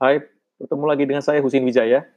[0.00, 0.16] Hai,
[0.56, 2.08] bertemu lagi dengan saya Husin Wijaya.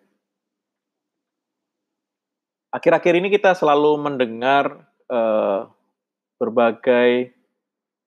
[2.71, 5.67] Akhir-akhir ini kita selalu mendengar uh,
[6.39, 7.35] berbagai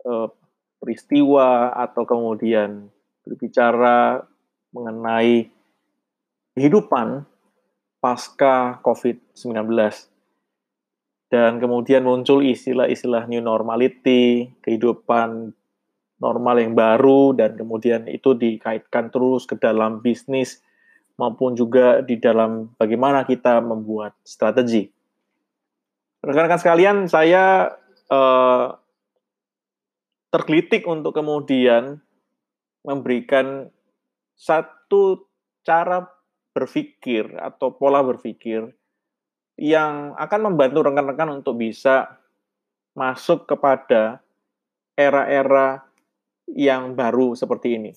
[0.09, 0.33] uh,
[0.81, 2.89] peristiwa atau kemudian
[3.21, 4.25] berbicara
[4.73, 5.53] mengenai
[6.57, 7.29] kehidupan
[8.01, 9.77] pasca COVID-19.
[11.29, 15.53] Dan kemudian muncul istilah-istilah new normality, kehidupan
[16.17, 20.65] normal yang baru dan kemudian itu dikaitkan terus ke dalam bisnis
[21.21, 24.89] maupun juga di dalam bagaimana kita membuat strategi.
[26.25, 27.73] Rekan-rekan sekalian, saya
[28.09, 28.67] eh,
[30.33, 32.01] tergelitik untuk kemudian
[32.85, 33.69] memberikan
[34.37, 35.29] satu
[35.65, 36.05] cara
[36.53, 38.73] berpikir atau pola berpikir
[39.57, 42.21] yang akan membantu rekan-rekan untuk bisa
[42.97, 44.21] masuk kepada
[44.97, 45.85] era-era
[46.51, 47.93] yang baru seperti ini.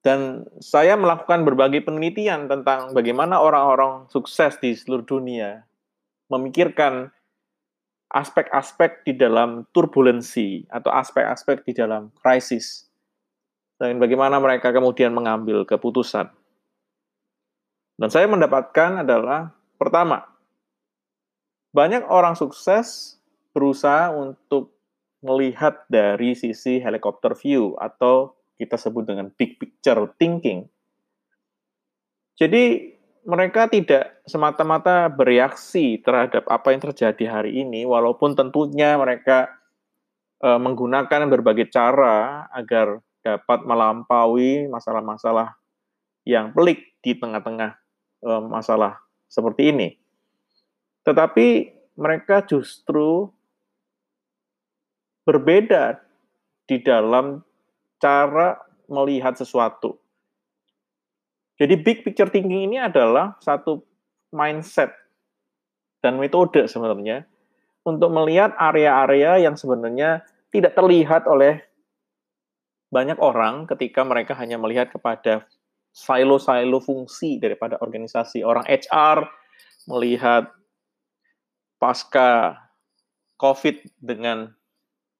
[0.00, 5.68] Dan saya melakukan berbagai penelitian tentang bagaimana orang-orang sukses di seluruh dunia
[6.32, 7.12] memikirkan
[8.08, 12.88] aspek-aspek di dalam turbulensi atau aspek-aspek di dalam krisis.
[13.76, 16.32] Dan bagaimana mereka kemudian mengambil keputusan.
[18.00, 20.24] Dan saya mendapatkan adalah pertama,
[21.76, 23.20] banyak orang sukses
[23.52, 24.72] berusaha untuk
[25.20, 30.68] melihat dari sisi helikopter view atau kita sebut dengan big picture thinking.
[32.36, 39.60] Jadi mereka tidak semata-mata bereaksi terhadap apa yang terjadi hari ini, walaupun tentunya mereka
[40.40, 45.52] e, menggunakan berbagai cara agar dapat melampaui masalah-masalah
[46.24, 47.76] yang pelik di tengah-tengah
[48.24, 49.88] e, masalah seperti ini.
[51.04, 51.48] Tetapi
[52.00, 53.28] mereka justru
[55.24, 56.00] berbeda
[56.64, 57.42] di dalam
[58.00, 58.56] cara
[58.90, 59.98] melihat sesuatu.
[61.60, 63.84] Jadi big picture thinking ini adalah satu
[64.32, 64.96] mindset
[66.00, 67.28] dan metode sebenarnya
[67.84, 71.60] untuk melihat area-area yang sebenarnya tidak terlihat oleh
[72.90, 75.46] banyak orang ketika mereka hanya melihat kepada
[75.94, 78.42] silo-silo fungsi daripada organisasi.
[78.42, 79.26] Orang HR
[79.86, 80.50] melihat
[81.78, 82.58] pasca
[83.38, 84.52] COVID dengan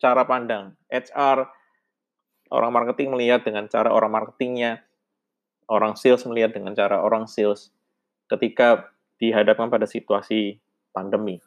[0.00, 0.74] cara pandang.
[0.88, 1.46] HR,
[2.50, 4.82] orang marketing melihat dengan cara orang marketingnya,
[5.70, 7.70] orang sales melihat dengan cara orang sales
[8.26, 8.90] ketika
[9.20, 10.58] dihadapkan pada situasi
[10.90, 11.38] pandemi.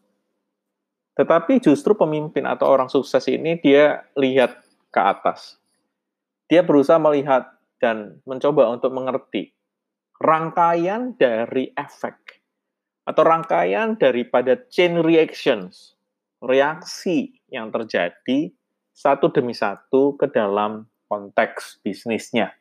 [1.14, 5.58] Tetapi justru pemimpin atau orang sukses ini dia lihat ke atas.
[6.50, 7.50] Dia berusaha melihat
[7.82, 9.54] dan mencoba untuk mengerti
[10.22, 12.40] rangkaian dari efek
[13.04, 16.00] atau rangkaian daripada chain reactions,
[16.40, 18.50] reaksi yang terjadi
[18.90, 22.58] satu demi satu ke dalam konteks bisnisnya.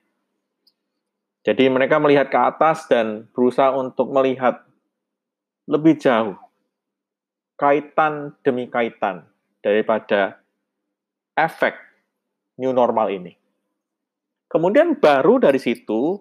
[1.42, 4.62] Jadi mereka melihat ke atas dan berusaha untuk melihat
[5.66, 6.38] lebih jauh
[7.58, 9.26] kaitan demi kaitan
[9.62, 10.38] daripada
[11.34, 11.74] efek
[12.60, 13.34] new normal ini.
[14.52, 16.20] Kemudian baru dari situ,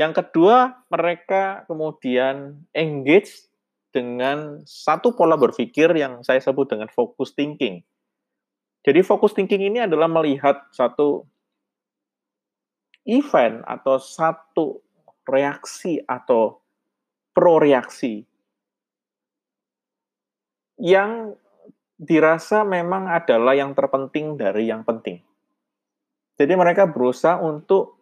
[0.00, 3.46] yang kedua mereka kemudian engage
[3.92, 7.84] dengan satu pola berpikir yang saya sebut dengan focus thinking.
[8.86, 11.26] Jadi fokus thinking ini adalah melihat satu
[13.02, 14.78] event atau satu
[15.26, 16.62] reaksi atau
[17.34, 18.22] pro-reaksi
[20.78, 21.34] yang
[21.98, 25.18] dirasa memang adalah yang terpenting dari yang penting.
[26.38, 27.98] Jadi mereka berusaha untuk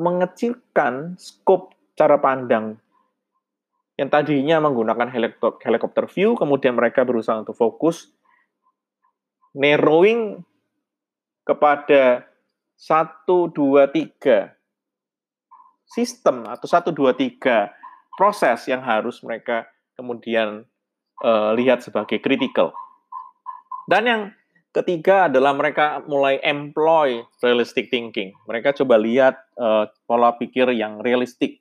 [0.00, 2.80] mengecilkan skop cara pandang
[4.00, 5.12] yang tadinya menggunakan
[5.60, 8.08] helikopter view, kemudian mereka berusaha untuk fokus
[9.54, 10.42] narrowing
[11.42, 12.24] kepada
[12.78, 14.54] satu dua tiga
[15.90, 17.74] sistem atau satu dua tiga
[18.14, 19.66] proses yang harus mereka
[19.98, 20.64] kemudian
[21.24, 22.72] uh, lihat sebagai critical.
[23.90, 24.22] Dan yang
[24.70, 28.30] ketiga adalah mereka mulai employ realistic thinking.
[28.46, 31.58] Mereka coba lihat uh, pola pikir yang realistik.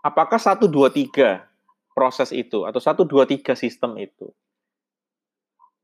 [0.00, 1.44] Apakah satu dua tiga
[1.92, 4.32] proses itu atau satu dua tiga sistem itu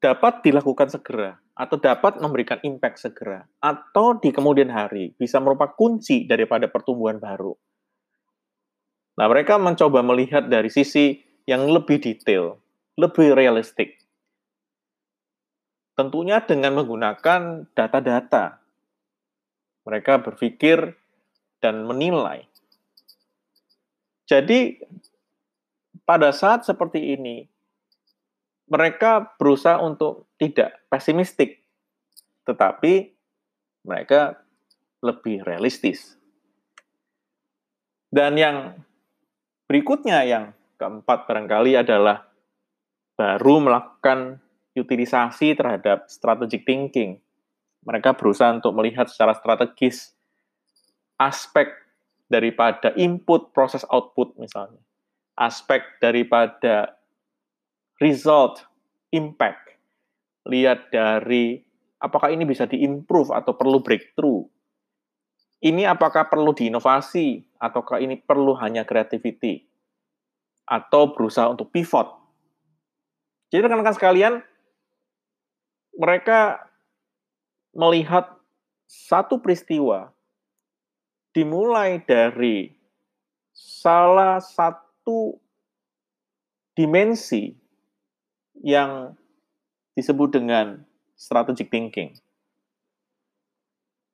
[0.00, 6.24] dapat dilakukan segera atau dapat memberikan impact segera atau di kemudian hari bisa merupakan kunci
[6.24, 7.52] daripada pertumbuhan baru.
[9.20, 12.56] Nah, mereka mencoba melihat dari sisi yang lebih detail,
[12.96, 14.00] lebih realistik.
[15.92, 18.56] Tentunya dengan menggunakan data-data.
[19.84, 20.96] Mereka berpikir
[21.60, 22.48] dan menilai.
[24.24, 24.78] Jadi,
[26.06, 27.49] pada saat seperti ini,
[28.70, 31.66] mereka berusaha untuk tidak pesimistik,
[32.46, 33.10] tetapi
[33.82, 34.38] mereka
[35.02, 36.14] lebih realistis.
[38.10, 38.78] Dan yang
[39.66, 42.30] berikutnya yang keempat barangkali adalah
[43.18, 44.38] baru melakukan
[44.74, 47.18] utilisasi terhadap strategic thinking.
[47.82, 50.14] Mereka berusaha untuk melihat secara strategis
[51.18, 51.74] aspek
[52.30, 54.80] daripada input proses output misalnya.
[55.34, 56.99] Aspek daripada
[58.00, 58.64] result
[59.12, 59.76] impact.
[60.48, 61.60] Lihat dari
[62.00, 64.48] apakah ini bisa diimprove atau perlu breakthrough.
[65.60, 69.68] Ini apakah perlu diinovasi ataukah ini perlu hanya creativity
[70.64, 72.08] atau berusaha untuk pivot.
[73.52, 74.34] Jadi rekan-rekan sekalian,
[75.92, 76.64] mereka
[77.76, 78.40] melihat
[78.88, 80.16] satu peristiwa
[81.36, 82.72] dimulai dari
[83.52, 85.36] salah satu
[86.72, 87.59] dimensi
[88.60, 89.16] yang
[89.96, 90.84] disebut dengan
[91.16, 92.16] strategic thinking.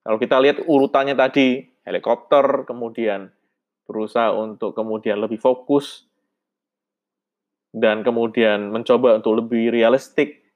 [0.06, 3.30] Kalau kita lihat urutannya tadi, helikopter, kemudian
[3.86, 6.06] berusaha untuk kemudian lebih fokus,
[7.74, 10.46] dan kemudian mencoba untuk lebih realistik,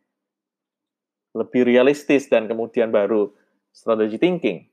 [1.35, 3.31] lebih realistis, dan kemudian baru
[3.75, 4.71] strategy thinking.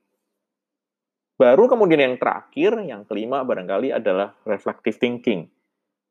[1.37, 5.45] Baru kemudian yang terakhir, yang kelima barangkali adalah reflective thinking.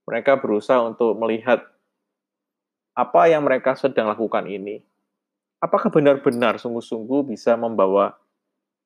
[0.07, 1.67] Mereka berusaha untuk melihat
[2.97, 4.81] apa yang mereka sedang lakukan ini,
[5.61, 8.17] apakah benar-benar sungguh-sungguh bisa membawa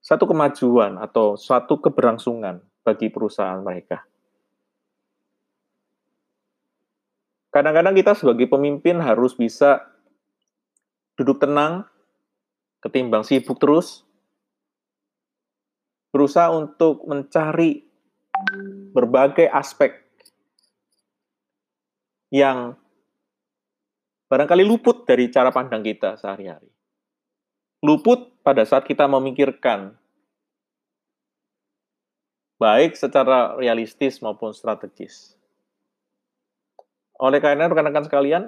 [0.03, 4.03] satu kemajuan atau suatu keberlangsungan bagi perusahaan mereka.
[7.55, 9.83] Kadang-kadang kita sebagai pemimpin harus bisa
[11.15, 11.87] duduk tenang,
[12.83, 14.03] ketimbang sibuk terus,
[16.11, 17.87] berusaha untuk mencari
[18.91, 19.99] berbagai aspek
[22.31, 22.79] yang
[24.31, 26.71] barangkali luput dari cara pandang kita sehari-hari.
[27.83, 29.99] Luput pada saat kita memikirkan
[32.63, 35.35] baik secara realistis maupun strategis.
[37.19, 38.45] Oleh karena rekan-rekan sekalian,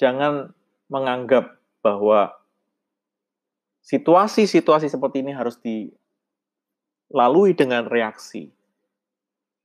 [0.00, 0.50] jangan
[0.88, 2.32] menganggap bahwa
[3.84, 8.48] situasi-situasi seperti ini harus dilalui dengan reaksi.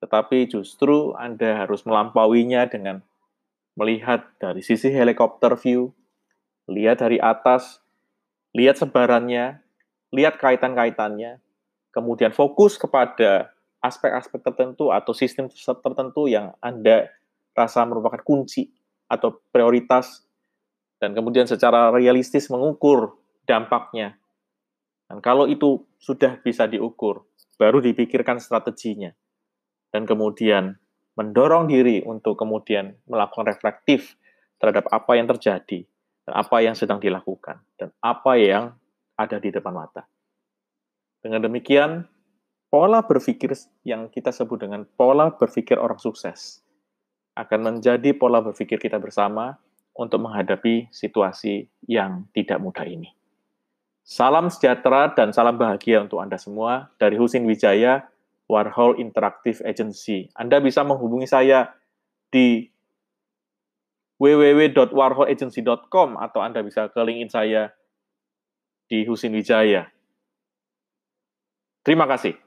[0.04, 3.07] Tetapi justru Anda harus melampauinya dengan
[3.78, 5.94] melihat dari sisi helikopter view,
[6.66, 7.80] lihat dari atas,
[8.58, 9.62] lihat sebarannya,
[10.10, 11.38] lihat kaitan-kaitannya,
[11.94, 13.54] kemudian fokus kepada
[13.86, 15.46] aspek-aspek tertentu atau sistem
[15.86, 17.14] tertentu yang Anda
[17.54, 18.74] rasa merupakan kunci
[19.06, 20.26] atau prioritas,
[20.98, 23.16] dan kemudian secara realistis mengukur
[23.46, 24.18] dampaknya.
[25.08, 27.24] Dan kalau itu sudah bisa diukur,
[27.56, 29.14] baru dipikirkan strateginya.
[29.88, 30.76] Dan kemudian
[31.18, 34.14] mendorong diri untuk kemudian melakukan reflektif
[34.62, 35.84] terhadap apa yang terjadi
[36.30, 38.78] dan apa yang sedang dilakukan dan apa yang
[39.18, 40.06] ada di depan mata.
[41.18, 42.06] Dengan demikian,
[42.70, 46.62] pola berpikir yang kita sebut dengan pola berpikir orang sukses
[47.34, 49.58] akan menjadi pola berpikir kita bersama
[49.98, 53.14] untuk menghadapi situasi yang tidak mudah ini.
[54.08, 58.08] Salam sejahtera dan salam bahagia untuk Anda semua dari Husin Wijaya,
[58.48, 60.32] Warhol Interactive Agency.
[60.34, 61.76] Anda bisa menghubungi saya
[62.32, 62.72] di
[64.18, 67.70] www.warholagency.com atau Anda bisa ke linkin saya
[68.88, 69.92] di Husin Wijaya.
[71.84, 72.47] Terima kasih.